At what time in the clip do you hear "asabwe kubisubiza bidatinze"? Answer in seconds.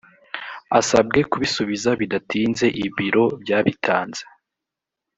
0.79-2.65